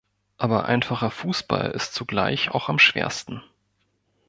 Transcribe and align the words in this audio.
Aber 0.39 0.65
einfacher 0.65 1.11
Fußball 1.11 1.69
ist 1.69 1.93
zugleich 1.93 2.49
auch 2.49 2.69
am 2.69 2.79
schwersten. 2.79 3.43